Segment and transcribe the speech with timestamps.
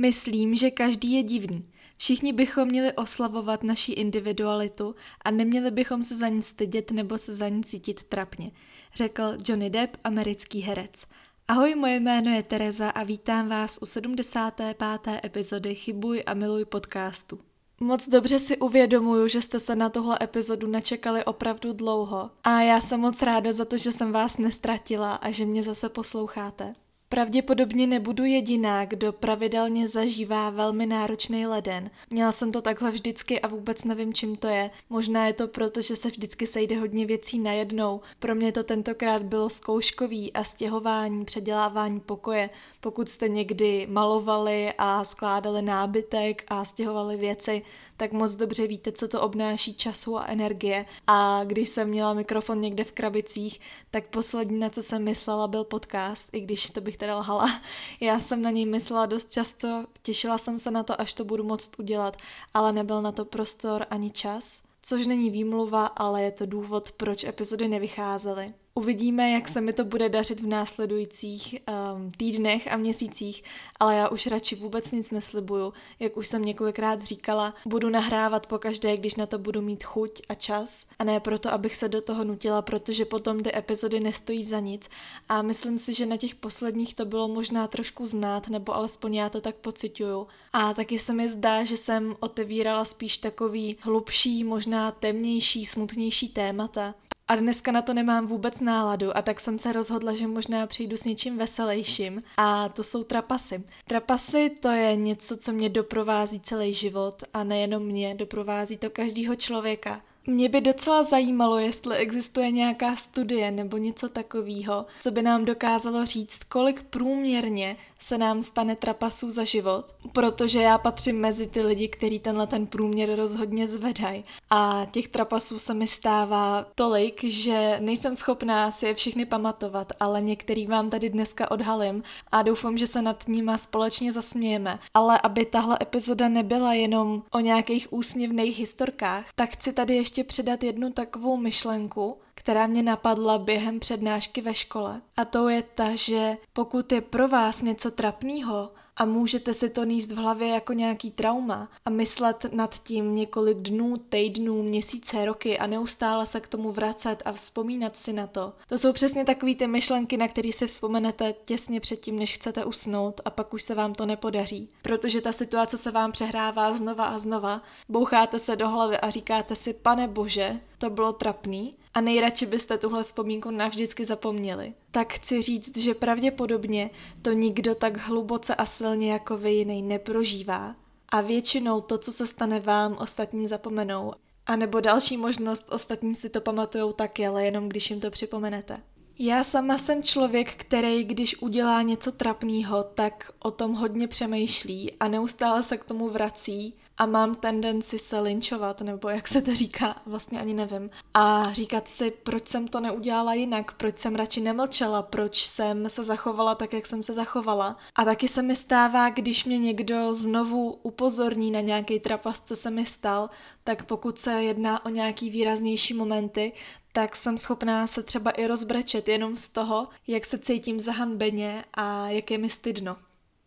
[0.00, 1.64] Myslím, že každý je divný.
[1.96, 4.94] Všichni bychom měli oslavovat naší individualitu
[5.24, 8.50] a neměli bychom se za ní stydět nebo se za ní cítit trapně,
[8.94, 11.06] řekl Johnny Depp, americký herec.
[11.48, 15.20] Ahoj, moje jméno je Tereza a vítám vás u 75.
[15.24, 17.40] epizody Chybuj a miluj podcastu.
[17.80, 22.80] Moc dobře si uvědomuju, že jste se na tohle epizodu nečekali opravdu dlouho a já
[22.80, 26.72] jsem moc ráda za to, že jsem vás nestratila a že mě zase posloucháte.
[27.14, 31.90] Pravděpodobně nebudu jediná, kdo pravidelně zažívá velmi náročný leden.
[32.10, 34.70] Měla jsem to takhle vždycky a vůbec nevím, čím to je.
[34.90, 38.00] Možná je to proto, že se vždycky sejde hodně věcí najednou.
[38.18, 42.50] Pro mě to tentokrát bylo zkouškový a stěhování, předělávání pokoje.
[42.80, 47.62] Pokud jste někdy malovali a skládali nábytek a stěhovali věci,
[47.96, 50.86] tak moc dobře víte, co to obnáší času a energie.
[51.06, 55.64] A když jsem měla mikrofon někde v krabicích, tak poslední, na co jsem myslela, byl
[55.64, 57.60] podcast, i když to bych teda lhala.
[58.00, 61.44] Já jsem na něj myslela dost často, těšila jsem se na to, až to budu
[61.44, 62.16] moct udělat,
[62.54, 64.62] ale nebyl na to prostor ani čas.
[64.82, 68.54] Což není výmluva, ale je to důvod, proč epizody nevycházely.
[68.74, 71.54] Uvidíme, jak se mi to bude dařit v následujících
[71.94, 73.44] um, týdnech a měsících,
[73.80, 75.72] ale já už radši vůbec nic neslibuju.
[76.00, 80.22] Jak už jsem několikrát říkala, budu nahrávat po každé, když na to budu mít chuť
[80.28, 80.86] a čas.
[80.98, 84.88] A ne proto, abych se do toho nutila, protože potom ty epizody nestojí za nic.
[85.28, 89.28] A myslím si, že na těch posledních to bylo možná trošku znát, nebo alespoň já
[89.28, 90.26] to tak pocituju.
[90.52, 96.94] A taky se mi zdá, že jsem otevírala spíš takový hlubší, možná temnější, smutnější témata.
[97.30, 100.96] A dneska na to nemám vůbec náladu a tak jsem se rozhodla, že možná přijdu
[100.96, 103.62] s něčím veselějším a to jsou trapasy.
[103.86, 109.34] Trapasy to je něco, co mě doprovází celý život a nejenom mě, doprovází to každýho
[109.36, 110.00] člověka.
[110.26, 116.06] Mě by docela zajímalo, jestli existuje nějaká studie nebo něco takového, co by nám dokázalo
[116.06, 121.88] říct, kolik průměrně se nám stane trapasů za život, protože já patřím mezi ty lidi,
[121.88, 124.24] kteří tenhle ten průměr rozhodně zvedají.
[124.50, 130.20] A těch trapasů se mi stává tolik, že nejsem schopná si je všechny pamatovat, ale
[130.20, 132.02] některý vám tady dneska odhalím
[132.32, 134.78] a doufám, že se nad nima společně zasmějeme.
[134.94, 140.62] Ale aby tahle epizoda nebyla jenom o nějakých úsměvných historkách, tak chci tady ještě předat
[140.62, 145.00] jednu takovou myšlenku, která mě napadla během přednášky ve škole.
[145.16, 148.70] A to je ta, že pokud je pro vás něco trapného
[149.00, 153.58] a můžete si to níst v hlavě jako nějaký trauma a myslet nad tím několik
[153.58, 158.52] dnů, týdnů, měsíce, roky a neustále se k tomu vracet a vzpomínat si na to.
[158.68, 163.20] To jsou přesně takové ty myšlenky, na které si vzpomenete těsně předtím, než chcete usnout
[163.24, 164.68] a pak už se vám to nepodaří.
[164.82, 169.56] Protože ta situace se vám přehrává znova a znova, boucháte se do hlavy a říkáte
[169.56, 174.74] si, pane bože, to bylo trapný a nejradši byste tuhle vzpomínku navždycky zapomněli.
[174.90, 176.90] Tak chci říct, že pravděpodobně
[177.22, 180.76] to nikdo tak hluboce a silně jako vy jiný neprožívá.
[181.08, 184.12] A většinou to, co se stane vám, ostatní zapomenou.
[184.46, 188.80] A nebo další možnost, ostatní si to pamatujou taky, ale jenom když jim to připomenete.
[189.18, 195.08] Já sama jsem člověk, který když udělá něco trapného, tak o tom hodně přemýšlí a
[195.08, 199.96] neustále se k tomu vrací a mám tendenci se linčovat, nebo jak se to říká,
[200.06, 200.90] vlastně ani nevím.
[201.14, 206.04] A říkat si, proč jsem to neudělala jinak, proč jsem radši nemlčela, proč jsem se
[206.04, 207.76] zachovala tak, jak jsem se zachovala.
[207.94, 212.70] A taky se mi stává, když mě někdo znovu upozorní na nějaký trapas, co se
[212.70, 213.30] mi stal,
[213.64, 216.52] tak pokud se jedná o nějaký výraznější momenty,
[216.92, 222.08] tak jsem schopná se třeba i rozbrečet jenom z toho, jak se cítím zahanbeně a
[222.08, 222.96] jak je mi stydno.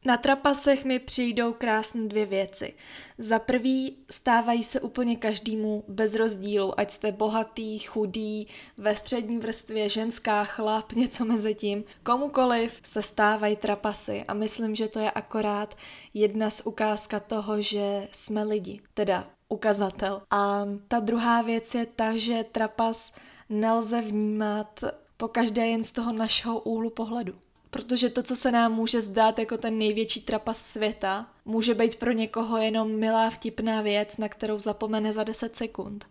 [0.05, 2.73] Na trapasech mi přijdou krásné dvě věci.
[3.17, 8.47] Za prvý stávají se úplně každému bez rozdílu, ať jste bohatý, chudý,
[8.77, 11.83] ve střední vrstvě, ženská, chlap, něco mezi tím.
[12.03, 15.77] Komukoliv se stávají trapasy a myslím, že to je akorát
[16.13, 20.21] jedna z ukázka toho, že jsme lidi, teda ukazatel.
[20.31, 23.13] A ta druhá věc je ta, že trapas
[23.49, 24.83] nelze vnímat
[25.17, 27.42] po každé jen z toho našeho úhlu pohledu.
[27.73, 32.11] Protože to, co se nám může zdát jako ten největší trapas světa, může být pro
[32.11, 36.05] někoho jenom milá vtipná věc, na kterou zapomene za 10 sekund.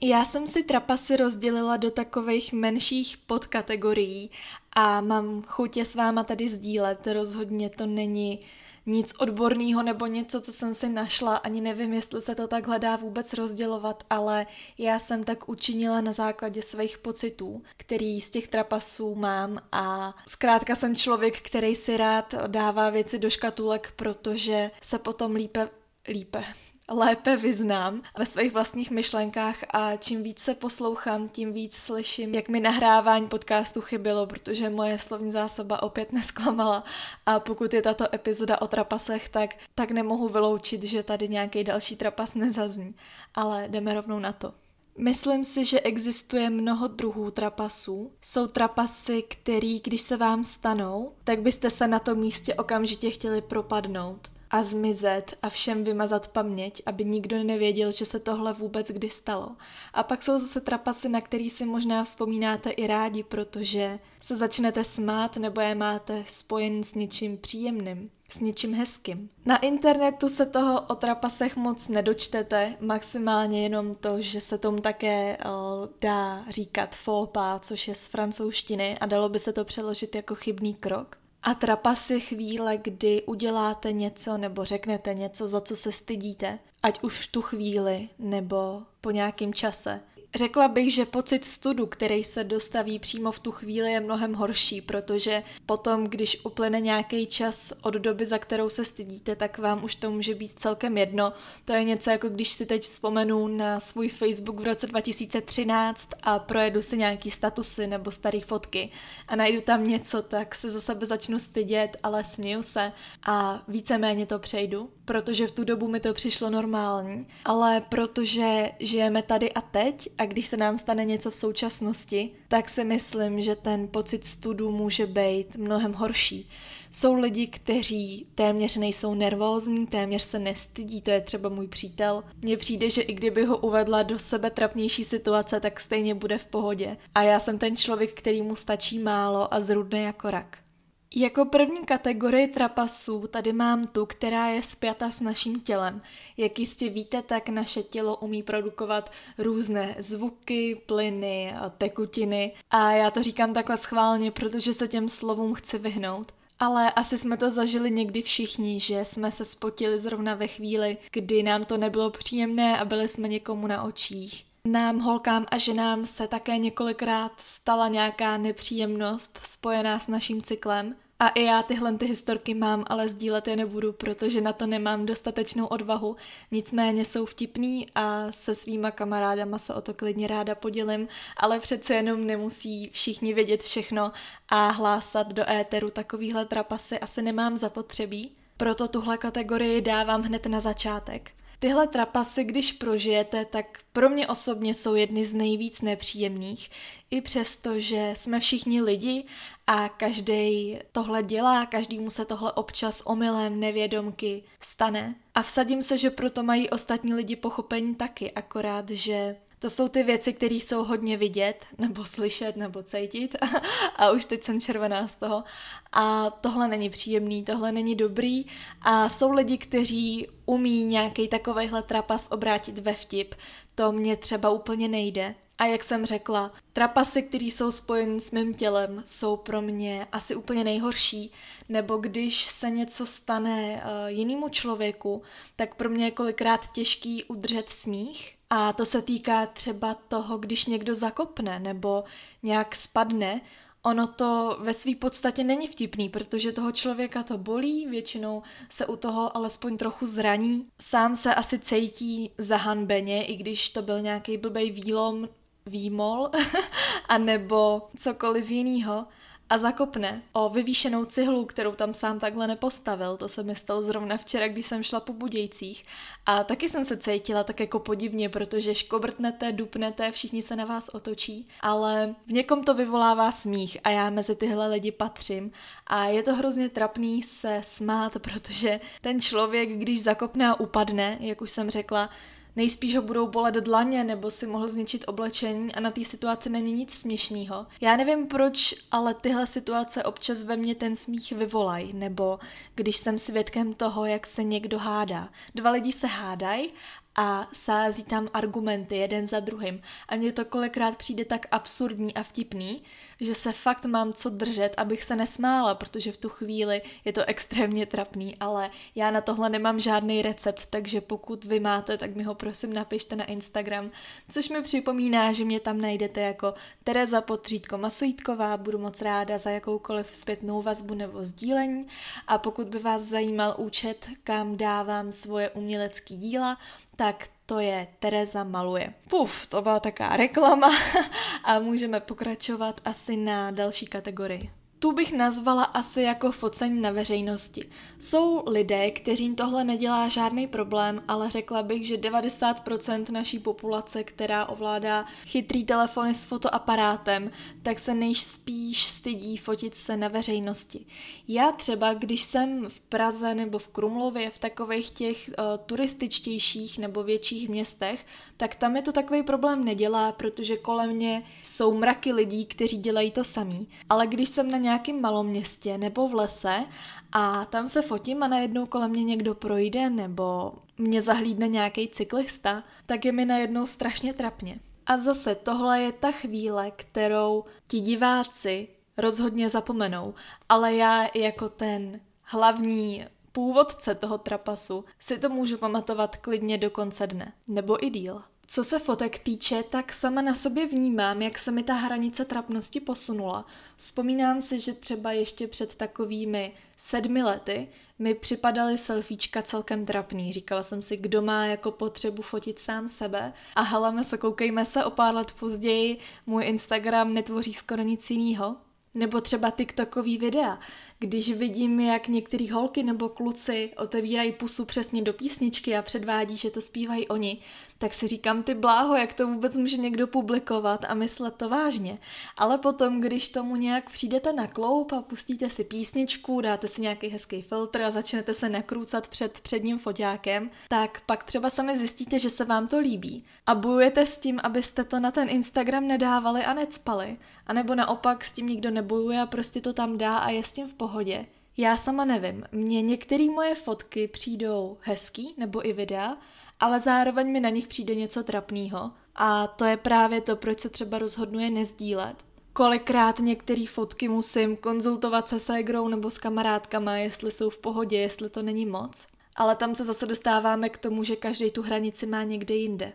[0.00, 4.30] Já jsem si trapasy rozdělila do takových menších podkategorií
[4.72, 7.06] a mám chutě s váma tady sdílet.
[7.06, 8.38] Rozhodně to není
[8.86, 12.96] nic odborného nebo něco, co jsem si našla, ani nevím, jestli se to takhle dá
[12.96, 14.46] vůbec rozdělovat, ale
[14.78, 20.74] já jsem tak učinila na základě svých pocitů, který z těch trapasů mám a zkrátka
[20.74, 25.68] jsem člověk, který si rád dává věci do škatulek, protože se potom lípe,
[26.08, 26.44] lípe,
[26.88, 32.48] lépe vyznám ve svých vlastních myšlenkách a čím víc se poslouchám, tím víc slyším, jak
[32.48, 36.84] mi nahrávání podcastu chybělo, protože moje slovní zásoba opět nesklamala
[37.26, 41.96] a pokud je tato epizoda o trapasech, tak, tak nemohu vyloučit, že tady nějaký další
[41.96, 42.94] trapas nezazní.
[43.34, 44.54] Ale jdeme rovnou na to.
[44.98, 48.12] Myslím si, že existuje mnoho druhů trapasů.
[48.22, 53.42] Jsou trapasy, který, když se vám stanou, tak byste se na tom místě okamžitě chtěli
[53.42, 59.10] propadnout a zmizet a všem vymazat paměť, aby nikdo nevěděl, že se tohle vůbec kdy
[59.10, 59.56] stalo.
[59.94, 64.84] A pak jsou zase trapasy, na který si možná vzpomínáte i rádi, protože se začnete
[64.84, 69.30] smát nebo je máte spojen s něčím příjemným s něčím hezkým.
[69.44, 75.36] Na internetu se toho o trapasech moc nedočtete, maximálně jenom to, že se tomu také
[75.36, 75.52] uh,
[76.00, 80.34] dá říkat faux pas, což je z francouzštiny a dalo by se to přeložit jako
[80.34, 81.16] chybný krok.
[81.42, 87.02] A trapas je chvíle, kdy uděláte něco nebo řeknete něco, za co se stydíte, ať
[87.02, 90.00] už v tu chvíli nebo po nějakém čase.
[90.34, 94.80] Řekla bych, že pocit studu, který se dostaví přímo v tu chvíli, je mnohem horší,
[94.80, 99.94] protože potom, když uplyne nějaký čas od doby, za kterou se stydíte, tak vám už
[99.94, 101.32] to může být celkem jedno.
[101.64, 106.38] To je něco jako když si teď vzpomenu na svůj Facebook v roce 2013 a
[106.38, 108.90] projedu si nějaký statusy nebo staré fotky
[109.28, 112.92] a najdu tam něco, tak se za sebe začnu stydět, ale směju se
[113.26, 119.22] a víceméně to přejdu, protože v tu dobu mi to přišlo normální, ale protože žijeme
[119.22, 123.56] tady a teď a když se nám stane něco v současnosti, tak si myslím, že
[123.56, 126.48] ten pocit studu může být mnohem horší.
[126.90, 132.24] Jsou lidi, kteří téměř nejsou nervózní, téměř se nestydí, to je třeba můj přítel.
[132.42, 136.44] Mně přijde, že i kdyby ho uvedla do sebe trapnější situace, tak stejně bude v
[136.44, 136.96] pohodě.
[137.14, 140.65] A já jsem ten člověk, který mu stačí málo a zrudne jako rak.
[141.14, 146.02] Jako první kategorii trapasů tady mám tu, která je spjata s naším tělem.
[146.36, 153.22] Jak jistě víte, tak naše tělo umí produkovat různé zvuky, plyny, tekutiny a já to
[153.22, 156.32] říkám takhle schválně, protože se těm slovům chci vyhnout.
[156.58, 161.42] Ale asi jsme to zažili někdy všichni, že jsme se spotili zrovna ve chvíli, kdy
[161.42, 164.44] nám to nebylo příjemné a byli jsme někomu na očích.
[164.66, 171.28] Nám, holkám a ženám se také několikrát stala nějaká nepříjemnost spojená s naším cyklem a
[171.28, 175.66] i já tyhle ty historky mám, ale sdílet je nebudu, protože na to nemám dostatečnou
[175.66, 176.16] odvahu.
[176.50, 181.94] Nicméně jsou vtipný a se svýma kamarádama se o to klidně ráda podělím, ale přece
[181.94, 184.12] jenom nemusí všichni vědět všechno
[184.48, 188.32] a hlásat do éteru takovýhle trapasy asi nemám zapotřebí.
[188.56, 191.30] Proto tuhle kategorii dávám hned na začátek.
[191.58, 196.70] Tyhle trapasy, když prožijete, tak pro mě osobně jsou jedny z nejvíc nepříjemných,
[197.10, 199.24] i přesto, že jsme všichni lidi
[199.66, 205.14] a každý tohle dělá, každý mu se tohle občas omylem, nevědomky stane.
[205.34, 210.02] A vsadím se, že proto mají ostatní lidi pochopení taky, akorát, že to jsou ty
[210.02, 213.36] věci, které jsou hodně vidět, nebo slyšet, nebo cítit.
[213.96, 215.44] a už teď jsem červená z toho.
[215.92, 218.44] A tohle není příjemný, tohle není dobrý.
[218.82, 223.34] A jsou lidi, kteří umí nějaký takovejhle trapas obrátit ve vtip.
[223.74, 225.34] To mě třeba úplně nejde.
[225.58, 230.36] A jak jsem řekla, trapasy, které jsou spojeny s mým tělem, jsou pro mě asi
[230.36, 231.32] úplně nejhorší.
[231.68, 235.22] Nebo když se něco stane uh, jinému člověku,
[235.56, 240.66] tak pro mě je kolikrát těžký udržet smích a to se týká třeba toho, když
[240.66, 242.04] někdo zakopne nebo
[242.42, 243.40] nějak spadne.
[243.82, 248.96] Ono to ve své podstatě není vtipný, protože toho člověka to bolí, většinou se u
[248.96, 250.66] toho alespoň trochu zraní.
[250.80, 255.28] Sám se asi cítí zahanbeně, i když to byl nějaký blbej výlom,
[255.66, 256.30] výmol,
[257.08, 259.06] a nebo cokoliv jiného
[259.50, 263.16] a zakopne o vyvýšenou cihlu, kterou tam sám takhle nepostavil.
[263.16, 265.84] To se mi stalo zrovna včera, když jsem šla po Budějcích.
[266.26, 270.88] A taky jsem se cítila tak jako podivně, protože škobrtnete, dupnete, všichni se na vás
[270.88, 275.52] otočí, ale v někom to vyvolává smích a já mezi tyhle lidi patřím.
[275.86, 281.40] A je to hrozně trapný se smát, protože ten člověk, když zakopne a upadne, jak
[281.40, 282.10] už jsem řekla,
[282.56, 286.72] nejspíš ho budou bolet dlaně nebo si mohl zničit oblečení a na té situaci není
[286.72, 287.66] nic směšného.
[287.80, 292.38] Já nevím proč, ale tyhle situace občas ve mně ten smích vyvolají, nebo
[292.74, 295.28] když jsem svědkem toho, jak se někdo hádá.
[295.54, 296.70] Dva lidi se hádají
[297.16, 299.82] a sází tam argumenty jeden za druhým.
[300.08, 302.82] A mně to kolikrát přijde tak absurdní a vtipný,
[303.20, 307.24] že se fakt mám co držet, abych se nesmála, protože v tu chvíli je to
[307.24, 312.22] extrémně trapný, ale já na tohle nemám žádný recept, takže pokud vy máte, tak mi
[312.22, 313.90] ho prosím napište na Instagram,
[314.28, 316.54] což mi připomíná, že mě tam najdete jako
[316.84, 321.82] Tereza Potřítko Masojítková, budu moc ráda za jakoukoliv zpětnou vazbu nebo sdílení
[322.26, 326.58] a pokud by vás zajímal účet, kam dávám svoje umělecké díla,
[326.96, 328.94] tak to je Tereza maluje.
[329.10, 330.70] Puf, to byla taká reklama
[331.44, 337.68] a můžeme pokračovat asi na další kategorii tu bych nazvala asi jako focení na veřejnosti.
[337.98, 344.46] Jsou lidé, kterým tohle nedělá žádný problém, ale řekla bych, že 90% naší populace, která
[344.46, 347.30] ovládá chytrý telefony s fotoaparátem,
[347.62, 350.86] tak se nejspíš stydí fotit se na veřejnosti.
[351.28, 357.02] Já třeba, když jsem v Praze nebo v Krumlově, v takových těch uh, turističtějších nebo
[357.02, 358.06] větších městech,
[358.36, 363.10] tak tam mi to takový problém nedělá, protože kolem mě jsou mraky lidí, kteří dělají
[363.10, 363.68] to samý.
[363.90, 366.64] Ale když jsem na nějakém malom městě nebo v lese
[367.12, 372.62] a tam se fotím a najednou kolem mě někdo projde nebo mě zahlídne nějaký cyklista,
[372.86, 374.60] tak je mi najednou strašně trapně.
[374.86, 378.68] A zase tohle je ta chvíle, kterou ti diváci
[378.98, 380.14] rozhodně zapomenou,
[380.48, 387.06] ale já jako ten hlavní původce toho trapasu si to můžu pamatovat klidně do konce
[387.06, 388.22] dne, nebo i díl.
[388.48, 392.80] Co se fotek týče, tak sama na sobě vnímám, jak se mi ta hranice trapnosti
[392.80, 393.46] posunula.
[393.76, 400.32] Vzpomínám si, že třeba ještě před takovými sedmi lety mi připadaly selfiečka celkem trapný.
[400.32, 403.32] Říkala jsem si, kdo má jako potřebu fotit sám sebe.
[403.56, 408.56] A heleme se, koukejme se, o pár let později můj Instagram netvoří skoro nic jiného.
[408.94, 410.58] Nebo třeba TikTokový videa,
[410.98, 416.50] když vidím, jak některé holky nebo kluci otevírají pusu přesně do písničky a předvádí, že
[416.50, 417.38] to zpívají oni,
[417.78, 421.98] tak si říkám ty bláho, jak to vůbec může někdo publikovat a myslet to vážně.
[422.36, 427.08] Ale potom, když tomu nějak přijdete na kloup a pustíte si písničku, dáte si nějaký
[427.08, 432.30] hezký filtr a začnete se nakrůcat před předním foťákem, tak pak třeba sami zjistíte, že
[432.30, 433.24] se vám to líbí.
[433.46, 437.16] A bojujete s tím, abyste to na ten Instagram nedávali a necpali.
[437.46, 440.52] A nebo naopak s tím nikdo nebojuje a prostě to tam dá a je s
[440.52, 441.26] tím v pohodě.
[441.58, 446.16] Já sama nevím, mně některé moje fotky přijdou hezký, nebo i videa,
[446.60, 448.90] ale zároveň mi na nich přijde něco trapného.
[449.14, 452.16] A to je právě to, proč se třeba rozhodnuje nezdílet.
[452.52, 458.30] Kolikrát některé fotky musím konzultovat se ségrou nebo s kamarádkama, jestli jsou v pohodě, jestli
[458.30, 459.06] to není moc.
[459.36, 462.92] Ale tam se zase dostáváme k tomu, že každý tu hranici má někde jinde.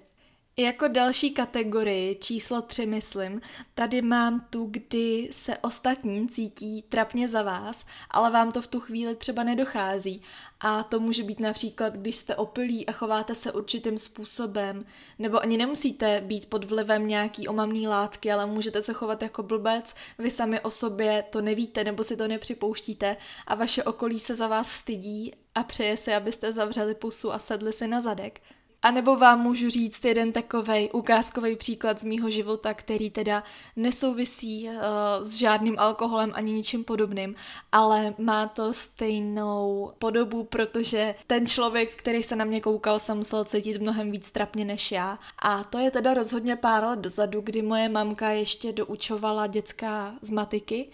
[0.57, 3.41] Jako další kategorii, číslo tři myslím,
[3.75, 8.79] tady mám tu, kdy se ostatní cítí trapně za vás, ale vám to v tu
[8.79, 10.21] chvíli třeba nedochází.
[10.59, 14.85] A to může být například, když jste opilí a chováte se určitým způsobem,
[15.19, 19.95] nebo ani nemusíte být pod vlivem nějaký omamný látky, ale můžete se chovat jako blbec,
[20.17, 23.17] vy sami o sobě to nevíte nebo si to nepřipouštíte
[23.47, 27.73] a vaše okolí se za vás stydí a přeje se, abyste zavřeli pusu a sedli
[27.73, 28.41] si na zadek.
[28.83, 33.43] A nebo vám můžu říct jeden takový ukázkový příklad z mýho života, který teda
[33.75, 34.73] nesouvisí uh,
[35.21, 37.35] s žádným alkoholem ani ničím podobným,
[37.71, 43.45] ale má to stejnou podobu, protože ten člověk, který se na mě koukal, se musel
[43.45, 45.19] cítit mnohem víc trapně než já.
[45.39, 50.29] A to je teda rozhodně pár let dozadu, kdy moje mamka ještě doučovala dětská z
[50.29, 50.89] matiky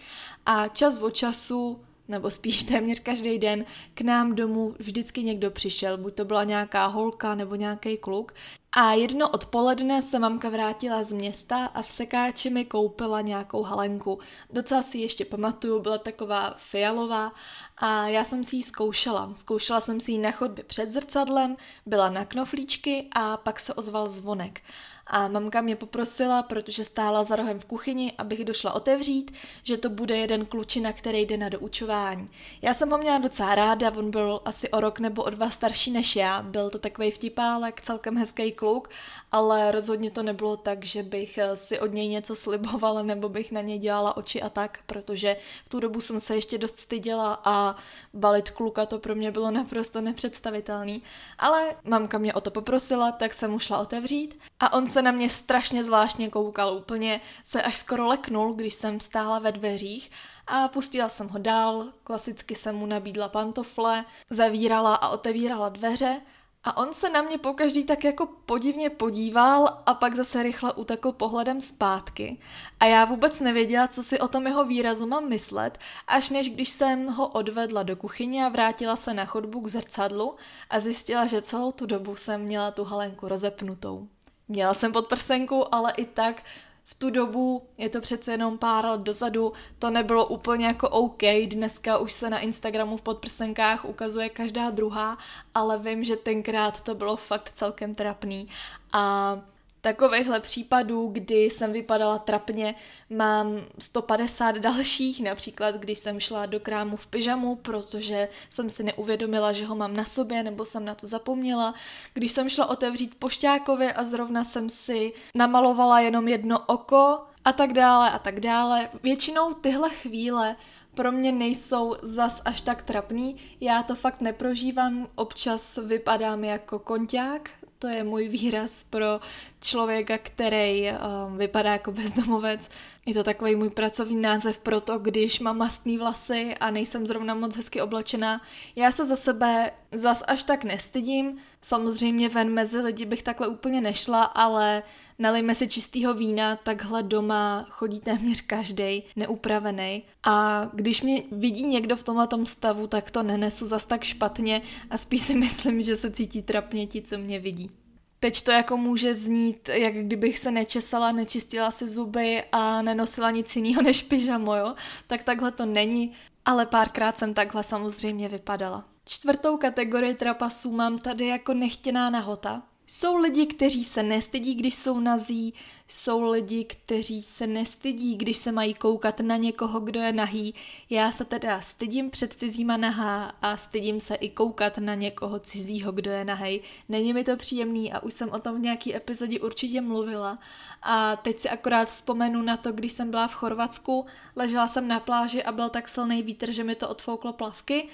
[0.46, 5.98] a čas od času nebo spíš téměř každý den k nám domů vždycky někdo přišel,
[5.98, 8.34] buď to byla nějaká holka nebo nějaký kluk.
[8.72, 14.20] A jedno odpoledne se mamka vrátila z města a v sekáči mi koupila nějakou halenku.
[14.54, 17.32] Docela si ještě pamatuju, byla taková fialová
[17.78, 19.32] a já jsem si ji zkoušela.
[19.34, 24.10] Zkoušela jsem si ji na chodbě před zrcadlem, byla na knoflíčky a pak se ozval
[24.10, 24.62] zvonek
[25.10, 29.32] a mamka mě poprosila, protože stála za rohem v kuchyni, abych došla otevřít,
[29.64, 32.30] že to bude jeden klučina, který jde na doučování.
[32.62, 35.92] Já jsem ho měla docela ráda, on byl asi o rok nebo o dva starší
[35.92, 38.90] než já, byl to takový vtipálek, celkem hezký kluk,
[39.32, 43.52] ale rozhodně to nebylo tak, že bych eh, si od něj něco slibovala nebo bych
[43.52, 47.42] na něj dělala oči a tak, protože v tu dobu jsem se ještě dost styděla
[47.44, 47.76] a
[48.14, 51.04] balit kluka to pro mě bylo naprosto nepředstavitelný.
[51.40, 55.12] Ale mamka mě o to poprosila, tak jsem mu šla otevřít a on se na
[55.12, 60.12] mě strašně zvláštně koukal, úplně se až skoro leknul, když jsem stála ve dveřích
[60.48, 66.22] a pustila jsem ho dál, klasicky jsem mu nabídla pantofle, zavírala a otevírala dveře
[66.64, 71.12] A on se na mě pokaždý tak jako podivně podíval a pak zase rychle utekl
[71.12, 72.40] pohledem zpátky.
[72.80, 76.70] A já vůbec nevěděla, co si o tom jeho výrazu mám myslet, až než když
[76.70, 80.36] jsem ho odvedla do kuchyně a vrátila se na chodbu k zrcadlu
[80.70, 84.08] a zjistila, že celou tu dobu jsem měla tu halenku rozepnutou.
[84.48, 86.44] Měla jsem podprsenku, ale i tak
[86.86, 91.22] v tu dobu, je to přece jenom pár let dozadu, to nebylo úplně jako OK,
[91.46, 95.18] dneska už se na Instagramu v podprsenkách ukazuje každá druhá,
[95.56, 98.48] ale vím, že tenkrát to bylo fakt celkem trapný.
[98.94, 99.38] A
[99.82, 102.76] Takovýchhle případů, kdy jsem vypadala trapně,
[103.10, 109.52] mám 150 dalších, například když jsem šla do krámu v pyžamu, protože jsem si neuvědomila,
[109.52, 111.74] že ho mám na sobě, nebo jsem na to zapomněla.
[112.14, 117.74] Když jsem šla otevřít pošťákovi a zrovna jsem si namalovala jenom jedno oko a tak
[117.74, 118.90] dále a tak dále.
[119.04, 120.56] Většinou tyhle chvíle
[120.98, 123.38] pro mě nejsou zas až tak trapný.
[123.62, 129.20] Já to fakt neprožívám, občas vypadám jako konťák, to je můj výraz pro
[129.62, 132.70] člověka, který um, vypadá jako bezdomovec.
[133.06, 137.34] Je to takový můj pracovní název pro to, když mám mastný vlasy a nejsem zrovna
[137.34, 138.42] moc hezky oblečená.
[138.76, 141.38] Já se za sebe zas až tak nestydím.
[141.62, 144.84] Samozřejmě ven mezi lidi bych takhle úplně nešla, ale
[145.20, 150.04] nalijme si čistého vína, takhle doma chodí téměř každý neupravený.
[150.24, 154.98] A když mě vidí někdo v tomhle stavu, tak to nenesu zas tak špatně a
[154.98, 157.72] spíš si myslím, že se cítí trapně ti, co mě vidí.
[158.20, 163.56] Teď to jako může znít, jak kdybych se nečesala, nečistila si zuby a nenosila nic
[163.56, 164.76] jiného než pyžamo, jo?
[165.08, 166.14] Tak takhle to není,
[166.46, 168.86] ale párkrát jsem takhle samozřejmě vypadala.
[169.06, 172.64] Čtvrtou kategorii trapasů mám tady jako nechtěná nahota.
[172.90, 175.54] Jsou lidi, kteří se nestydí, když jsou nazí,
[175.88, 180.56] jsou lidi, kteří se nestydí, když se mají koukat na někoho, kdo je nahý.
[180.90, 185.92] Já se teda stydím před cizíma nahá a stydím se i koukat na někoho cizího,
[185.92, 186.62] kdo je nahej.
[186.90, 190.40] Není mi to příjemný a už jsem o tom v nějaký epizodě určitě mluvila.
[190.82, 195.00] A teď si akorát vzpomenu na to, když jsem byla v Chorvatsku, ležela jsem na
[195.00, 197.90] pláži a byl tak silný vítr, že mi to odfouklo plavky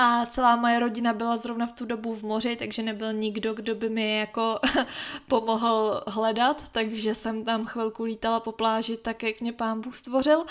[0.00, 3.74] a celá moje rodina byla zrovna v tu dobu v moři, takže nebyl nikdo, kdo
[3.74, 4.58] by mi jako
[5.28, 10.44] pomohl hledat, takže jsem tam chvilku lítala po pláži tak, jak mě pán Bůh stvořil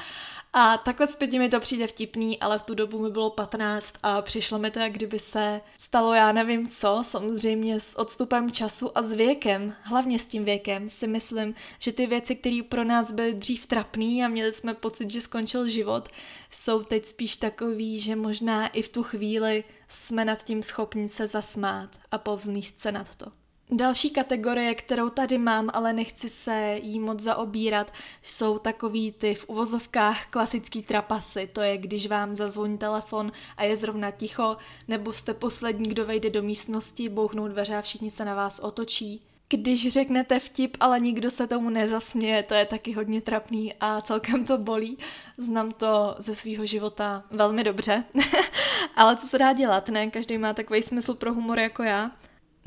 [0.54, 4.22] a takhle zpětně mi to přijde vtipný, ale v tu dobu mi bylo 15 a
[4.22, 9.02] přišlo mi to, jak kdyby se stalo já nevím co, samozřejmě s odstupem času a
[9.02, 13.34] s věkem, hlavně s tím věkem si myslím, že ty věci, které pro nás byly
[13.34, 16.10] dřív trapný a měli jsme pocit, že skončil život,
[16.52, 21.28] jsou teď spíš takový, že možná i v tu chvíli jsme nad tím schopni se
[21.28, 23.47] zasmát a povzníst se nad to.
[23.72, 29.50] Další kategorie, kterou tady mám, ale nechci se jí moc zaobírat, jsou takový ty v
[29.50, 31.50] uvozovkách klasický trapasy.
[31.54, 36.30] To je, když vám zazvoní telefon a je zrovna ticho, nebo jste poslední, kdo vejde
[36.30, 39.22] do místnosti, bouchnou dveře a všichni se na vás otočí.
[39.50, 44.46] Když řeknete vtip, ale nikdo se tomu nezasměje, to je taky hodně trapný a celkem
[44.46, 44.98] to bolí.
[45.38, 48.04] Znám to ze svého života velmi dobře.
[48.96, 50.12] ale co se dá dělat, ne?
[50.12, 52.12] Každý má takový smysl pro humor jako já.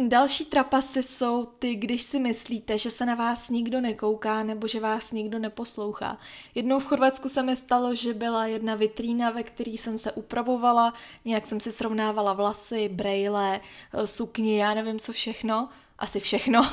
[0.09, 4.81] Další trapasy jsou ty, když si myslíte, že se na vás nikdo nekouká nebo že
[4.81, 6.19] vás nikdo neposlouchá.
[6.55, 10.95] Jednou v Chorvatsku se mi stalo, že byla jedna vitrína, ve které jsem se upravovala,
[11.25, 13.61] nějak jsem si srovnávala vlasy, brejle,
[14.05, 15.69] sukni, já nevím co všechno
[16.01, 16.71] asi všechno.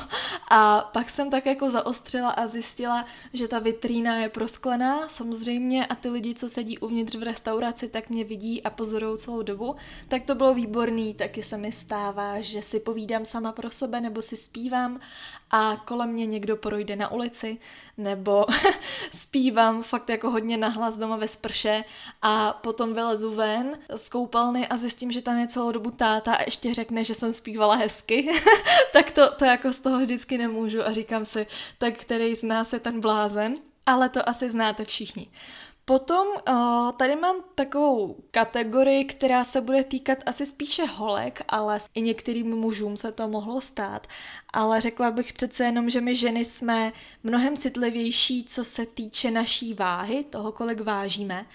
[0.50, 5.94] A pak jsem tak jako zaostřila a zjistila, že ta vitrína je prosklená samozřejmě a
[5.94, 9.76] ty lidi, co sedí uvnitř v restauraci, tak mě vidí a pozorují celou dobu.
[10.08, 14.22] Tak to bylo výborný, taky se mi stává, že si povídám sama pro sebe nebo
[14.22, 15.00] si zpívám
[15.50, 17.58] a kolem mě někdo projde na ulici
[17.96, 18.46] nebo
[19.12, 21.84] zpívám fakt jako hodně nahlas doma ve sprše
[22.22, 26.42] a potom vylezu ven z koupelny a zjistím, že tam je celou dobu táta a
[26.42, 28.28] ještě řekne, že jsem zpívala hezky,
[28.92, 31.46] tak to, to jako z toho vždycky nemůžu a říkám si,
[31.78, 33.56] tak který z nás je ten blázen,
[33.86, 35.30] ale to asi znáte všichni.
[35.88, 42.00] Potom uh, tady mám takovou kategorii, která se bude týkat asi spíše holek, ale i
[42.00, 44.06] některým mužům se to mohlo stát.
[44.52, 49.74] Ale řekla bych přece jenom, že my ženy jsme mnohem citlivější, co se týče naší
[49.74, 51.46] váhy, toho, kolik vážíme.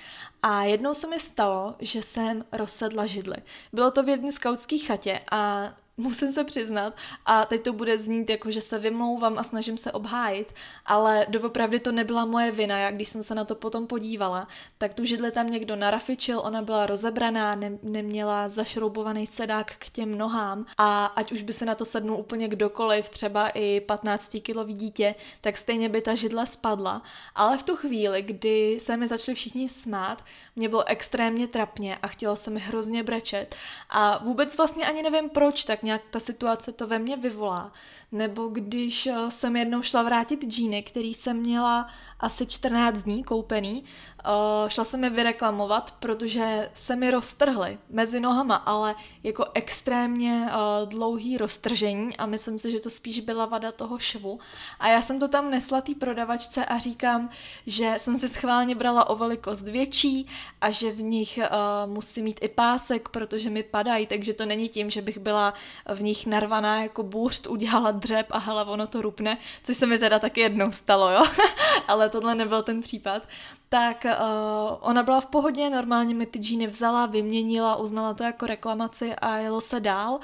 [0.43, 3.37] A jednou se mi stalo, že jsem rozsedla židli.
[3.73, 6.93] Bylo to v jedné skautské chatě a musím se přiznat,
[7.25, 10.53] a teď to bude znít jako, že se vymlouvám a snažím se obhájit,
[10.86, 14.93] ale doopravdy to nebyla moje vina, jak když jsem se na to potom podívala, tak
[14.93, 20.65] tu židli tam někdo narafičil, ona byla rozebraná, ne- neměla zašroubovaný sedák k těm nohám.
[20.77, 25.15] A ať už by se na to sednul úplně kdokoliv, třeba i 15 kilový dítě,
[25.41, 27.01] tak stejně by ta židle spadla.
[27.36, 30.23] Ale v tu chvíli, kdy se mi začali všichni smát,
[30.56, 33.56] mě bylo extrémně trapně a chtělo se mi hrozně brečet.
[33.89, 37.71] A vůbec vlastně ani nevím proč, tak jak nějak ta situace to ve mně vyvolá.
[38.11, 41.87] Nebo když eh, jsem jednou šla vrátit džíny, který jsem měla
[42.23, 48.55] asi 14 dní koupený, uh, šla jsem je vyreklamovat, protože se mi roztrhly mezi nohama,
[48.55, 53.99] ale jako extrémně uh, dlouhý roztržení a myslím si, že to spíš byla vada toho
[53.99, 54.39] švu.
[54.79, 57.29] A já jsem to tam nesla té prodavačce a říkám,
[57.67, 60.27] že jsem si schválně brala o velikost větší
[60.62, 64.69] a že v nich uh, musí mít i pásek, protože mi padají, takže to není
[64.69, 65.53] tím, že bych byla
[65.93, 69.99] v nich narvaná jako bůřt, udělala dřep a hele, ono to rupne, což se mi
[69.99, 71.23] teda taky jednou stalo, jo.
[71.88, 73.28] Ale tohle nebyl ten případ,
[73.69, 78.45] tak uh, ona byla v pohodě, normálně mi ty džíny vzala, vyměnila, uznala to jako
[78.45, 80.19] reklamaci a jelo se dál,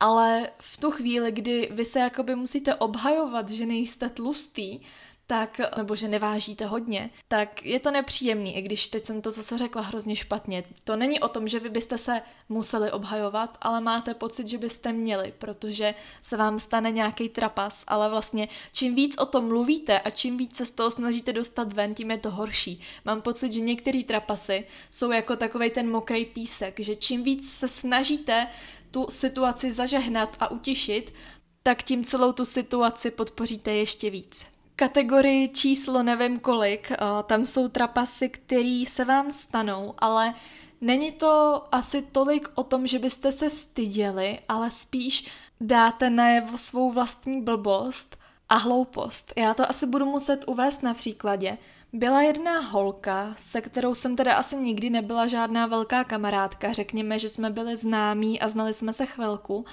[0.00, 4.80] ale v tu chvíli, kdy vy se jakoby musíte obhajovat, že nejste tlustý,
[5.26, 9.58] tak, nebo že nevážíte hodně, tak je to nepříjemný, i když teď jsem to zase
[9.58, 10.64] řekla hrozně špatně.
[10.84, 14.92] To není o tom, že vy byste se museli obhajovat, ale máte pocit, že byste
[14.92, 20.10] měli, protože se vám stane nějaký trapas, ale vlastně čím víc o tom mluvíte a
[20.10, 22.80] čím víc se z toho snažíte dostat ven, tím je to horší.
[23.04, 27.68] Mám pocit, že některé trapasy jsou jako takový ten mokrý písek, že čím víc se
[27.68, 28.46] snažíte
[28.90, 31.14] tu situaci zažehnat a utišit,
[31.62, 36.92] tak tím celou tu situaci podpoříte ještě víc kategorii číslo nevím kolik,
[37.26, 40.34] tam jsou trapasy, které se vám stanou, ale
[40.80, 45.26] není to asi tolik o tom, že byste se styděli, ale spíš
[45.60, 49.32] dáte najevo svou vlastní blbost a hloupost.
[49.36, 51.58] Já to asi budu muset uvést na příkladě.
[51.94, 57.28] Byla jedna holka, se kterou jsem teda asi nikdy nebyla žádná velká kamarádka, řekněme, že
[57.28, 59.64] jsme byli známí a znali jsme se chvilku.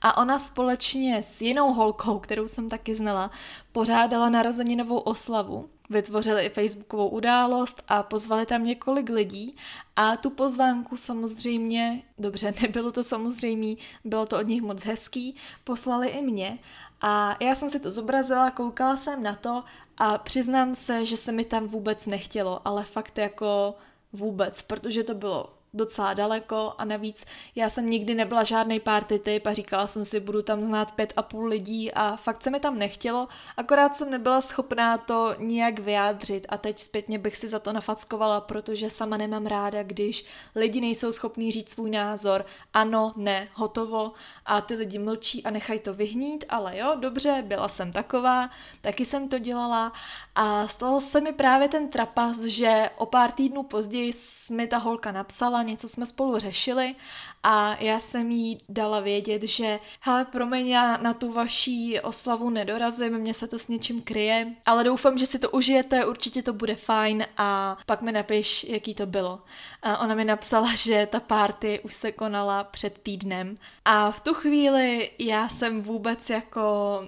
[0.00, 3.30] A ona společně s jinou holkou, kterou jsem taky znala,
[3.72, 5.68] pořádala narozeninovou oslavu.
[5.90, 9.56] Vytvořili i facebookovou událost a pozvali tam několik lidí.
[9.96, 16.08] A tu pozvánku samozřejmě, dobře, nebylo to samozřejmě, bylo to od nich moc hezký, poslali
[16.08, 16.58] i mě
[17.00, 19.64] a já jsem si to zobrazila, koukala jsem na to
[19.98, 23.74] a přiznám se, že se mi tam vůbec nechtělo, ale fakt jako
[24.12, 29.46] vůbec, protože to bylo docela daleko a navíc já jsem nikdy nebyla žádný party typ
[29.46, 32.60] a říkala jsem si, budu tam znát pět a půl lidí a fakt se mi
[32.60, 37.58] tam nechtělo, akorát jsem nebyla schopná to nijak vyjádřit a teď zpětně bych si za
[37.58, 43.48] to nafackovala, protože sama nemám ráda, když lidi nejsou schopní říct svůj názor, ano, ne,
[43.54, 44.12] hotovo.
[44.46, 48.50] A ty lidi mlčí a nechají to vyhnít, ale jo, dobře, byla jsem taková,
[48.80, 49.92] taky jsem to dělala.
[50.34, 54.12] A stalo se mi právě ten trapas, že o pár týdnů později
[54.50, 56.94] mi ta holka napsala, něco jsme spolu řešili
[57.42, 63.18] a já jsem jí dala vědět, že hele, promiň, já na tu vaší oslavu nedorazím,
[63.18, 66.76] mě se to s něčím kryje, ale doufám, že si to užijete, určitě to bude
[66.76, 69.40] fajn a pak mi napiš, jaký to bylo.
[69.82, 74.34] A ona mi napsala, že ta party už se konala před týdnem a v tu
[74.34, 76.60] chvíli já jsem vůbec jako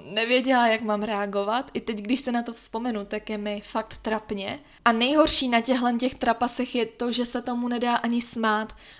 [0.05, 1.71] nevěděla, jak mám reagovat.
[1.75, 4.61] I teď, když se na to vzpomenu, tak je mi fakt trapně.
[4.85, 8.39] A nejhorší na těchhle těch trapasech je to, že se tomu nedá ani smát,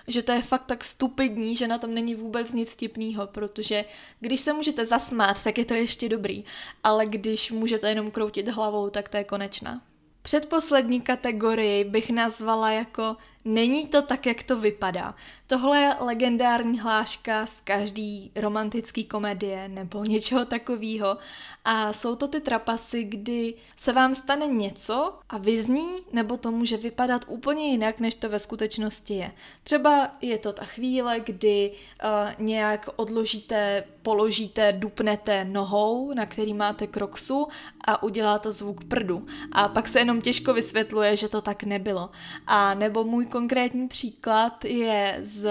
[0.07, 3.85] že to je fakt tak stupidní, že na tom není vůbec nic vtipného, protože
[4.19, 6.45] když se můžete zasmát, tak je to ještě dobrý,
[6.83, 9.81] ale když můžete jenom kroutit hlavou, tak to je konečná.
[10.21, 15.15] Předposlední kategorii bych nazvala jako Není to tak, jak to vypadá.
[15.47, 21.17] Tohle je legendární hláška z každý romantický komedie nebo něčeho takového.
[21.65, 26.77] A jsou to ty trapasy, kdy se vám stane něco a vyzní, nebo to může
[26.77, 29.31] vypadat úplně jinak, než to ve skutečnosti je.
[29.63, 36.87] Třeba je to ta chvíle, kdy uh, nějak odložíte, položíte, dupnete nohou, na který máte
[36.87, 37.47] kroksu
[37.87, 39.25] a udělá to zvuk prdu.
[39.51, 42.09] A pak se jenom těžko vysvětluje, že to tak nebylo.
[42.47, 45.49] A nebo můj konkrétní příklad je z,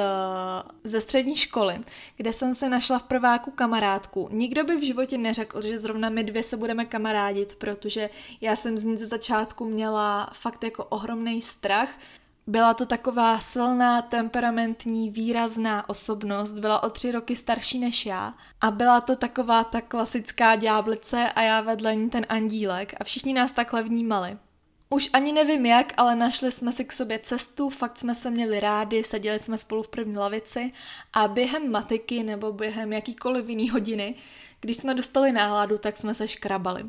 [0.84, 1.80] ze střední školy,
[2.16, 4.28] kde jsem se našla v prváku kamarádku.
[4.32, 8.78] Nikdo by v životě neřekl, že zrovna my dvě se budeme kamarádit, protože já jsem
[8.78, 11.88] z ní ze začátku měla fakt jako ohromný strach,
[12.46, 18.70] byla to taková silná, temperamentní, výrazná osobnost, byla o tři roky starší než já a
[18.70, 23.52] byla to taková ta klasická ďáblice a já vedle ní ten andílek a všichni nás
[23.52, 24.38] takhle vnímali.
[24.94, 28.60] Už ani nevím jak, ale našli jsme si k sobě cestu, fakt jsme se měli
[28.60, 30.72] rádi, seděli jsme spolu v první lavici
[31.12, 34.14] a během matiky nebo během jakýkoliv jiný hodiny,
[34.60, 36.84] když jsme dostali náladu, tak jsme se škrabali.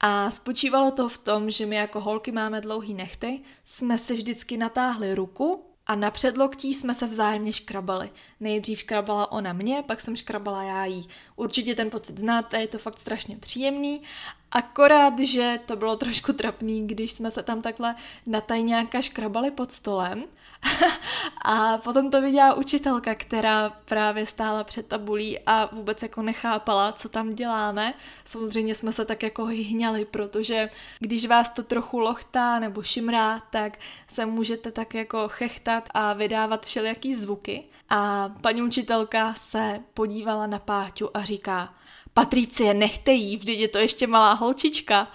[0.00, 4.56] A spočívalo to v tom, že my jako holky máme dlouhý nechty, jsme si vždycky
[4.56, 8.10] natáhli ruku a na předloktí jsme se vzájemně škrabali.
[8.40, 11.08] Nejdřív škrabala ona mě, pak jsem škrabala já jí.
[11.36, 14.02] Určitě ten pocit znáte, je to fakt strašně příjemný.
[14.50, 17.94] Akorát, že to bylo trošku trapný, když jsme se tam takhle
[18.26, 20.24] na tajňáka škrabali pod stolem
[21.44, 27.08] a potom to viděla učitelka, která právě stála před tabulí a vůbec jako nechápala, co
[27.08, 27.94] tam děláme.
[28.24, 33.78] Samozřejmě jsme se tak jako hyhňali, protože když vás to trochu lochtá nebo šimrá, tak
[34.08, 37.64] se můžete tak jako chechtat a vydávat všelijaký zvuky.
[37.90, 41.74] A paní učitelka se podívala na Páťu a říká,
[42.14, 45.08] Patricie, nechte jí, vždyť je to ještě malá holčička.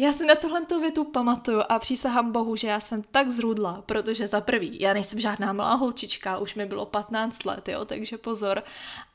[0.00, 4.28] Já si na tohle větu pamatuju a přísahám bohu, že já jsem tak zrudla, protože
[4.28, 8.62] za prvý, já nejsem žádná malá holčička, už mi bylo 15 let, jo, takže pozor.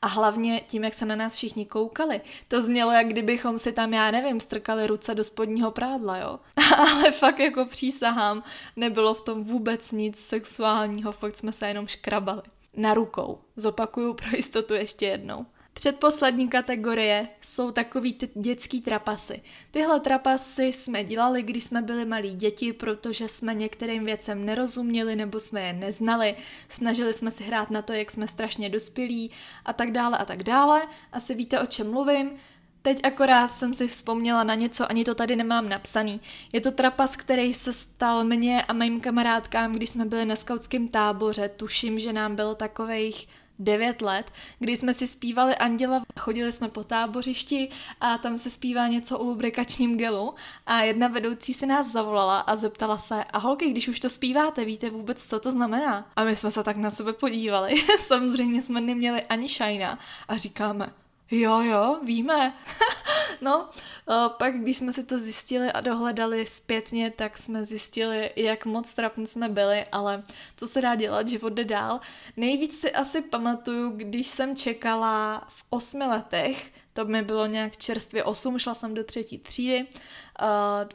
[0.02, 3.94] A hlavně tím, jak se na nás všichni koukali, to znělo, jak kdybychom si tam,
[3.94, 6.40] já nevím, strkali ruce do spodního prádla, jo.
[6.78, 8.44] Ale fakt jako přísahám,
[8.76, 12.42] nebylo v tom vůbec nic sexuálního, fakt jsme se jenom škrabali.
[12.76, 13.38] Na rukou.
[13.56, 15.46] Zopakuju pro jistotu ještě jednou.
[15.74, 19.42] Předposlední kategorie jsou takový ty dětský trapasy.
[19.70, 25.40] Tyhle trapasy jsme dělali, když jsme byli malí děti, protože jsme některým věcem nerozuměli nebo
[25.40, 26.36] jsme je neznali.
[26.68, 29.30] Snažili jsme si hrát na to, jak jsme strašně dospělí
[29.64, 30.82] a tak dále a tak dále.
[31.12, 32.30] Asi víte, o čem mluvím.
[32.82, 36.20] Teď akorát jsem si vzpomněla na něco, ani to tady nemám napsaný.
[36.52, 40.88] Je to trapas, který se stal mně a mým kamarádkám, když jsme byli na skautském
[40.88, 41.48] táboře.
[41.48, 43.28] Tuším, že nám bylo takových
[43.58, 47.68] 9 let, kdy jsme si zpívali Anděla, chodili jsme po tábořišti
[48.00, 50.34] a tam se zpívá něco o lubrikačním gelu
[50.66, 54.64] a jedna vedoucí se nás zavolala a zeptala se, a holky, když už to zpíváte,
[54.64, 56.10] víte vůbec, co to znamená?
[56.16, 60.92] A my jsme se tak na sebe podívali, samozřejmě jsme neměli ani šajna a říkáme,
[61.30, 62.54] Jo, jo, víme.
[63.40, 63.68] no,
[64.38, 69.26] pak když jsme si to zjistili a dohledali zpětně, tak jsme zjistili, jak moc trapní
[69.26, 70.22] jsme byli, ale
[70.56, 72.00] co se dá dělat, život jde dál.
[72.36, 78.24] Nejvíc si asi pamatuju, když jsem čekala v osmi letech, to mi bylo nějak čerstvě
[78.24, 79.86] osm, šla jsem do třetí třídy,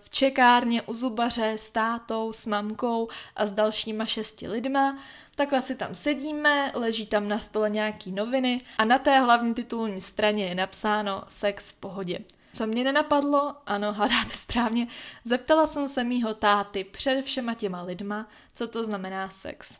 [0.01, 4.97] v čekárně u zubaře s tátou, s mamkou a s dalšíma šesti lidma
[5.39, 10.01] Takhle si tam sedíme, leží tam na stole nějaký noviny a na té hlavní titulní
[10.01, 12.19] straně je napsáno sex v pohodě.
[12.53, 14.87] Co mě nenapadlo, ano, hádáte správně,
[15.23, 19.79] zeptala jsem se mýho táty před všema těma lidma, co to znamená sex.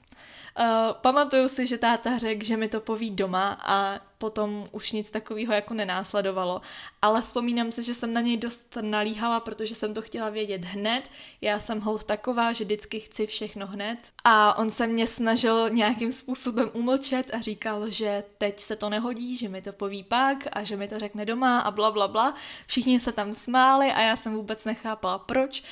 [0.60, 5.10] Uh, pamatuju si, že táta řekl, že mi to poví doma a potom už nic
[5.10, 6.62] takového jako nenásledovalo,
[7.02, 11.04] ale vzpomínám si, že jsem na něj dost nalíhala, protože jsem to chtěla vědět hned.
[11.42, 16.12] Já jsem hold taková, že vždycky chci všechno hned a on se mě snažil nějakým
[16.12, 20.64] způsobem umlčet a říkal, že teď se to nehodí, že mi to poví pak a
[20.64, 22.36] že mi to řekne doma a bla bla bla.
[22.68, 25.64] Všichni se tam smáli a já jsem vůbec nechápala proč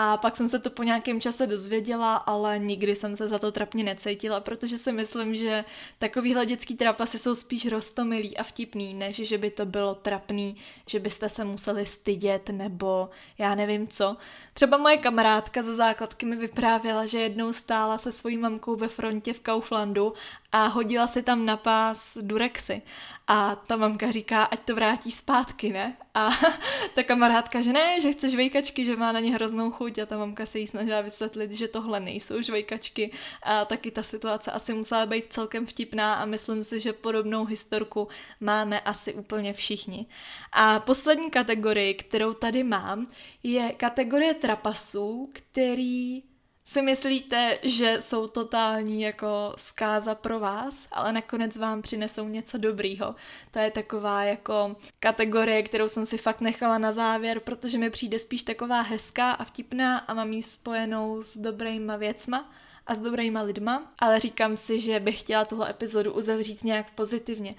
[0.00, 3.52] a pak jsem se to po nějakém čase dozvěděla, ale nikdy jsem se za to
[3.52, 5.64] trapně necítila, protože si myslím, že
[5.98, 10.56] takovýhle dětský trapasy jsou spíš rostomilý a vtipný, než že by to bylo trapný,
[10.86, 14.16] že byste se museli stydět nebo já nevím co.
[14.54, 19.32] Třeba moje kamarádka ze základky mi vyprávěla, že jednou stála se svojí mamkou ve frontě
[19.32, 20.14] v Kauflandu
[20.52, 22.82] a hodila si tam na pás durexy.
[23.26, 25.96] A ta mamka říká, ať to vrátí zpátky, ne?
[26.14, 26.30] A
[26.94, 30.18] ta kamarádka, že ne, že chce žvejkačky, že má na ně hroznou chuť a ta
[30.18, 35.06] mamka se jí snažila vysvětlit, že tohle nejsou žvejkačky a taky ta situace asi musela
[35.06, 38.08] být celkem vtipná a myslím si, že podobnou historku
[38.40, 40.06] máme asi úplně všichni.
[40.52, 43.10] A poslední kategorii, kterou tady mám,
[43.42, 46.22] je kategorie trapasů, který
[46.68, 53.14] si myslíte, že jsou totální jako zkáza pro vás, ale nakonec vám přinesou něco dobrýho.
[53.50, 58.18] To je taková jako kategorie, kterou jsem si fakt nechala na závěr, protože mi přijde
[58.18, 62.52] spíš taková hezká a vtipná a mám ji spojenou s dobrýma věcma
[62.86, 67.54] a s dobrýma lidma, ale říkám si, že bych chtěla tuhle epizodu uzavřít nějak pozitivně.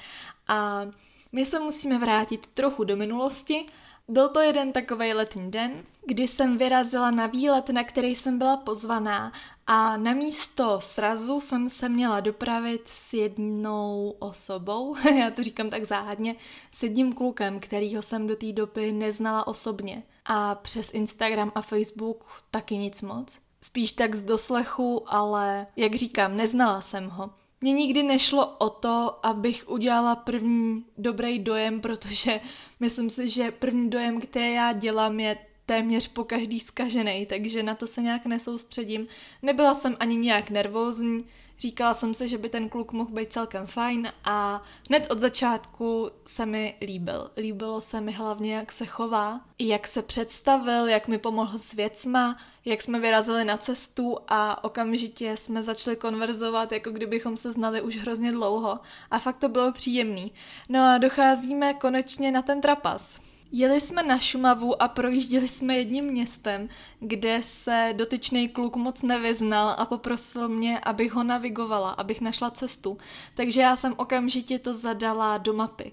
[0.47, 0.87] A
[1.31, 3.65] my se musíme vrátit trochu do minulosti
[4.09, 8.57] byl to jeden takový letní den, kdy jsem vyrazila na výlet, na který jsem byla
[8.57, 9.31] pozvaná
[9.67, 15.85] a na místo srazu jsem se měla dopravit s jednou osobou, já to říkám tak
[15.85, 16.35] záhadně,
[16.71, 22.25] s jedním klukem, kterýho jsem do té doby neznala osobně a přes Instagram a Facebook
[22.51, 23.39] taky nic moc.
[23.61, 27.29] Spíš tak z doslechu, ale jak říkám, neznala jsem ho.
[27.61, 32.41] Mně nikdy nešlo o to, abych udělala první dobrý dojem, protože
[32.79, 37.75] myslím si, že první dojem, který já dělám, je téměř po každý zkažený, takže na
[37.75, 39.07] to se nějak nesoustředím.
[39.41, 41.25] Nebyla jsem ani nějak nervózní,
[41.59, 46.11] Říkala jsem si, že by ten kluk mohl být celkem fajn a hned od začátku
[46.25, 47.31] se mi líbil.
[47.37, 52.37] Líbilo se mi hlavně, jak se chová, jak se představil, jak mi pomohl s věcma,
[52.65, 57.95] jak jsme vyrazili na cestu a okamžitě jsme začali konverzovat, jako kdybychom se znali už
[57.95, 58.79] hrozně dlouho.
[59.11, 60.31] A fakt to bylo příjemný.
[60.69, 63.19] No a docházíme konečně na ten trapas.
[63.51, 69.75] Jeli jsme na Šumavu a projížděli jsme jedním městem, kde se dotyčný kluk moc nevyznal
[69.77, 72.97] a poprosil mě, abych ho navigovala, abych našla cestu.
[73.35, 75.91] Takže já jsem okamžitě to zadala do mapy.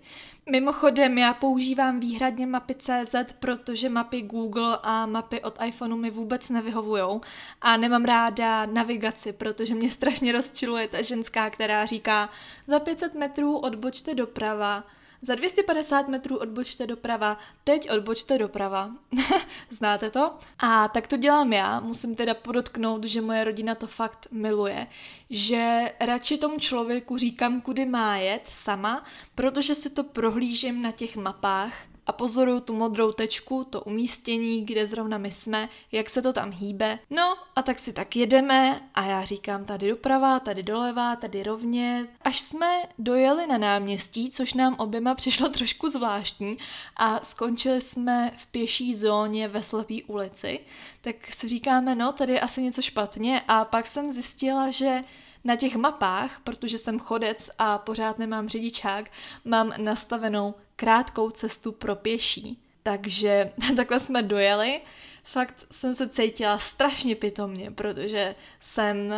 [0.50, 6.50] Mimochodem, já používám výhradně mapy CZ, protože mapy Google a mapy od iPhoneu mi vůbec
[6.50, 7.20] nevyhovujou
[7.60, 12.28] a nemám ráda navigaci, protože mě strašně rozčiluje ta ženská, která říká
[12.66, 14.84] za 500 metrů odbočte doprava,
[15.26, 18.90] za 250 metrů odbočte doprava, teď odbočte doprava.
[19.70, 20.38] Znáte to?
[20.58, 21.80] A tak to dělám já.
[21.80, 24.86] Musím teda podotknout, že moje rodina to fakt miluje.
[25.30, 31.16] Že radši tomu člověku říkám, kudy má jet sama, protože si to prohlížím na těch
[31.16, 31.74] mapách
[32.06, 36.50] a pozoruju tu modrou tečku, to umístění, kde zrovna my jsme, jak se to tam
[36.50, 36.98] hýbe.
[37.10, 42.08] No a tak si tak jedeme a já říkám tady doprava, tady doleva, tady rovně.
[42.20, 46.58] Až jsme dojeli na náměstí, což nám oběma přišlo trošku zvláštní
[46.96, 50.60] a skončili jsme v pěší zóně ve slepý ulici,
[51.00, 55.04] tak si říkáme, no tady je asi něco špatně a pak jsem zjistila, že
[55.44, 59.10] na těch mapách, protože jsem chodec a pořád nemám řidičák,
[59.44, 62.58] mám nastavenou krátkou cestu pro pěší.
[62.82, 64.80] Takže takhle jsme dojeli
[65.26, 69.12] fakt jsem se cítila strašně pitomně, protože jsem uh,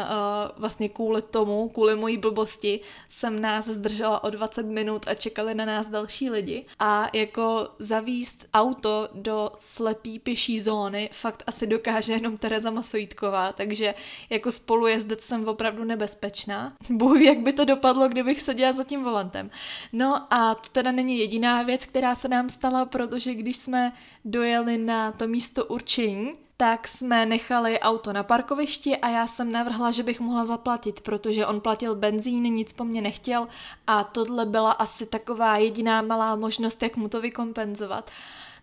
[0.56, 5.64] vlastně kvůli tomu, kvůli mojí blbosti, jsem nás zdržela o 20 minut a čekali na
[5.64, 6.66] nás další lidi.
[6.78, 13.94] A jako zavíst auto do slepý pěší zóny fakt asi dokáže jenom Tereza Masojítková, takže
[14.30, 16.72] jako spolujezdec jsem opravdu nebezpečná.
[16.90, 19.50] Bůh jak by to dopadlo, kdybych seděla za tím volantem.
[19.92, 23.92] No a to teda není jediná věc, která se nám stala, protože když jsme
[24.24, 25.64] dojeli na to místo
[25.98, 31.00] určení, tak jsme nechali auto na parkovišti a já jsem navrhla, že bych mohla zaplatit,
[31.00, 33.48] protože on platil benzín, nic po mně nechtěl
[33.87, 38.11] a tohle byla asi taková jediná malá možnost, jak mu to vykompenzovat.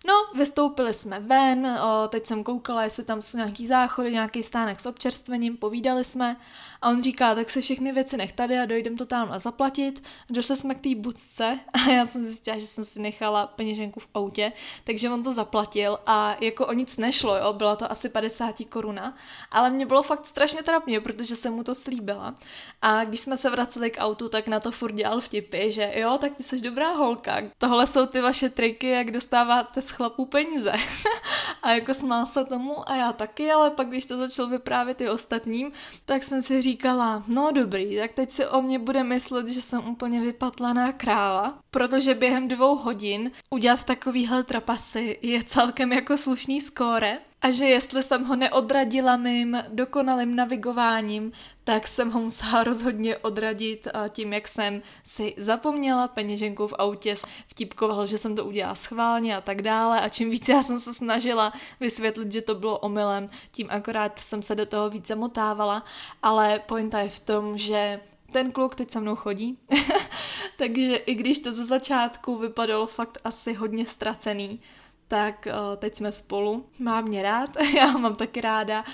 [0.06, 4.86] No, vystoupili jsme ven, teď jsem koukala, jestli tam jsou nějaký záchody, nějaký stánek s
[4.86, 6.36] občerstvením, povídali jsme
[6.86, 10.02] a on říká, tak se všechny věci nech tady a dojdem to tam a zaplatit.
[10.30, 14.08] Došli jsme k té budce a já jsem zjistila, že jsem si nechala peněženku v
[14.14, 14.52] autě,
[14.84, 19.16] takže on to zaplatil a jako o nic nešlo, jo, byla to asi 50 koruna,
[19.50, 22.34] ale mě bylo fakt strašně trapně, protože jsem mu to slíbila.
[22.82, 26.18] A když jsme se vraceli k autu, tak na to furt dělal vtipy, že jo,
[26.20, 27.36] tak ty jsi dobrá holka.
[27.58, 30.72] Tohle jsou ty vaše triky, jak dostáváte z chlapů peníze.
[31.62, 35.10] a jako smál se tomu a já taky, ale pak když to začal vyprávět i
[35.10, 35.72] ostatním,
[36.04, 36.75] tak jsem si říkala,
[37.26, 42.14] no dobrý, tak teď si o mě bude myslet, že jsem úplně vypatlaná kráva, protože
[42.14, 48.24] během dvou hodin udělat takovýhle trapasy je celkem jako slušný skóre a že jestli jsem
[48.24, 51.32] ho neodradila mým dokonalým navigováním,
[51.64, 57.14] tak jsem ho musela rozhodně odradit tím, jak jsem si zapomněla peněženku v autě,
[57.48, 60.00] vtipkoval, že jsem to udělala schválně a tak dále.
[60.00, 64.42] A čím víc já jsem se snažila vysvětlit, že to bylo omylem, tím akorát jsem
[64.42, 65.84] se do toho víc zamotávala,
[66.22, 68.00] ale pointa je v tom, že
[68.32, 69.58] ten kluk teď se mnou chodí,
[70.58, 74.60] takže i když to ze začátku vypadalo fakt asi hodně ztracený,
[75.08, 76.66] tak o, teď jsme spolu.
[76.78, 78.84] Má mě rád, já ho mám taky ráda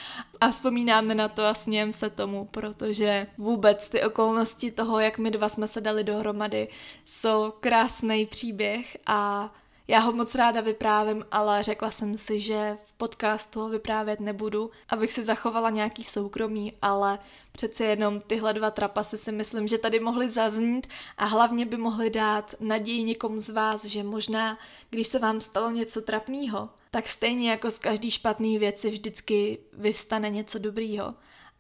[0.40, 5.30] a vzpomínáme na to a sněm se tomu, protože vůbec ty okolnosti toho, jak my
[5.30, 6.68] dva jsme se dali dohromady,
[7.04, 9.52] jsou krásný příběh a
[9.88, 14.70] já ho moc ráda vyprávím, ale řekla jsem si, že v podcastu ho vyprávět nebudu,
[14.88, 17.18] abych si zachovala nějaký soukromí, ale
[17.52, 20.86] přece jenom tyhle dva trapasy si myslím, že tady mohly zaznít
[21.18, 24.58] a hlavně by mohly dát naději někomu z vás, že možná,
[24.90, 30.30] když se vám stalo něco trapného, tak stejně jako z každý špatný věci vždycky vystane
[30.30, 31.14] něco dobrýho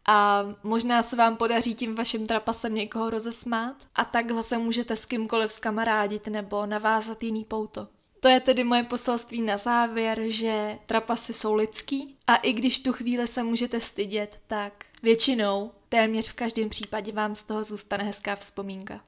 [0.06, 5.06] a možná se vám podaří tím vaším trapasem někoho rozesmát a takhle se můžete s
[5.06, 7.88] kýmkoliv skamarádit nebo navázat jiný pouto.
[8.22, 12.92] To je tedy moje poselství na závěr, že trapasy jsou lidský a i když tu
[12.92, 18.36] chvíli se můžete stydět, tak většinou, téměř v každém případě vám z toho zůstane hezká
[18.36, 19.00] vzpomínka.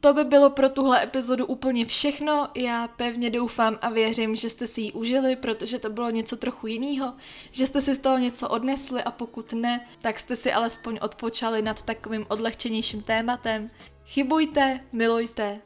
[0.00, 2.48] To by bylo pro tuhle epizodu úplně všechno.
[2.54, 6.66] Já pevně doufám a věřím, že jste si ji užili, protože to bylo něco trochu
[6.66, 7.14] jiného,
[7.50, 11.62] že jste si z toho něco odnesli a pokud ne, tak jste si alespoň odpočali
[11.62, 13.70] nad takovým odlehčenějším tématem.
[14.04, 15.60] Chybujte, milujte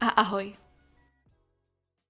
[0.00, 0.59] a ahoj.